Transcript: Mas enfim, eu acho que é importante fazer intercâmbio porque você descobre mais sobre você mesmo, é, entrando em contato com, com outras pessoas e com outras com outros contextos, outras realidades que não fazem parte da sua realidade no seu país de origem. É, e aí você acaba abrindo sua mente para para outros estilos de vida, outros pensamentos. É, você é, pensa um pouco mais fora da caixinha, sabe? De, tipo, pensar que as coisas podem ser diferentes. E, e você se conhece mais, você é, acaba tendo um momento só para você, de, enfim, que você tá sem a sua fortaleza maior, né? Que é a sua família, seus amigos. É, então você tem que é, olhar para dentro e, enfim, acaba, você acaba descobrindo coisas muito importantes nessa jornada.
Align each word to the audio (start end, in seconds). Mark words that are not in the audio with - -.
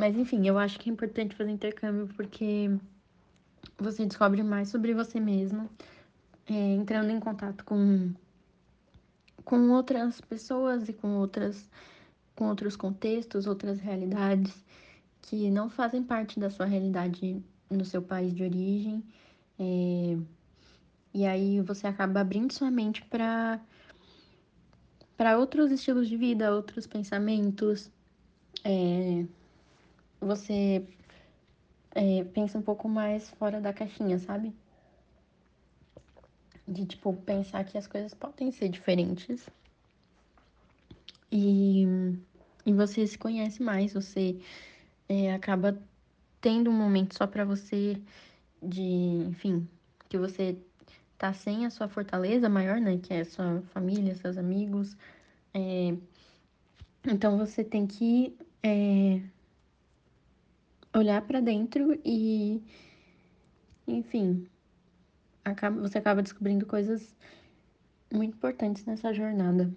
Mas 0.00 0.16
enfim, 0.16 0.46
eu 0.46 0.58
acho 0.58 0.78
que 0.78 0.88
é 0.88 0.92
importante 0.94 1.36
fazer 1.36 1.50
intercâmbio 1.50 2.08
porque 2.16 2.70
você 3.76 4.06
descobre 4.06 4.42
mais 4.42 4.70
sobre 4.70 4.94
você 4.94 5.20
mesmo, 5.20 5.68
é, 6.48 6.54
entrando 6.54 7.10
em 7.10 7.20
contato 7.20 7.62
com, 7.66 8.10
com 9.44 9.70
outras 9.72 10.18
pessoas 10.22 10.88
e 10.88 10.94
com 10.94 11.18
outras 11.18 11.68
com 12.34 12.48
outros 12.48 12.76
contextos, 12.76 13.46
outras 13.46 13.78
realidades 13.78 14.64
que 15.20 15.50
não 15.50 15.68
fazem 15.68 16.02
parte 16.02 16.40
da 16.40 16.48
sua 16.48 16.64
realidade 16.64 17.36
no 17.68 17.84
seu 17.84 18.00
país 18.00 18.32
de 18.32 18.42
origem. 18.42 19.04
É, 19.58 20.16
e 21.12 21.26
aí 21.26 21.60
você 21.60 21.86
acaba 21.86 22.22
abrindo 22.22 22.54
sua 22.54 22.70
mente 22.70 23.04
para 23.04 23.60
para 25.14 25.36
outros 25.36 25.70
estilos 25.70 26.08
de 26.08 26.16
vida, 26.16 26.54
outros 26.54 26.86
pensamentos. 26.86 27.90
É, 28.64 29.26
você 30.20 30.86
é, 31.92 32.24
pensa 32.24 32.58
um 32.58 32.62
pouco 32.62 32.88
mais 32.88 33.30
fora 33.30 33.60
da 33.60 33.72
caixinha, 33.72 34.18
sabe? 34.18 34.54
De, 36.66 36.86
tipo, 36.86 37.12
pensar 37.14 37.64
que 37.64 37.78
as 37.78 37.86
coisas 37.86 38.14
podem 38.14 38.52
ser 38.52 38.68
diferentes. 38.68 39.48
E, 41.32 41.84
e 42.66 42.72
você 42.72 43.06
se 43.06 43.16
conhece 43.18 43.62
mais, 43.62 43.92
você 43.92 44.40
é, 45.08 45.32
acaba 45.32 45.80
tendo 46.40 46.70
um 46.70 46.74
momento 46.74 47.16
só 47.16 47.26
para 47.26 47.44
você, 47.44 48.00
de, 48.62 48.82
enfim, 48.82 49.68
que 50.08 50.18
você 50.18 50.56
tá 51.18 51.32
sem 51.32 51.66
a 51.66 51.70
sua 51.70 51.88
fortaleza 51.88 52.48
maior, 52.48 52.80
né? 52.80 52.98
Que 52.98 53.14
é 53.14 53.20
a 53.20 53.24
sua 53.24 53.62
família, 53.72 54.14
seus 54.14 54.38
amigos. 54.38 54.96
É, 55.52 55.94
então 57.06 57.36
você 57.36 57.62
tem 57.64 57.86
que 57.86 58.36
é, 58.62 59.20
olhar 61.00 61.22
para 61.22 61.40
dentro 61.40 61.98
e, 62.04 62.62
enfim, 63.86 64.46
acaba, 65.44 65.80
você 65.80 65.98
acaba 65.98 66.22
descobrindo 66.22 66.66
coisas 66.66 67.14
muito 68.12 68.34
importantes 68.36 68.84
nessa 68.84 69.12
jornada. 69.12 69.72